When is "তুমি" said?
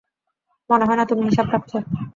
1.09-1.21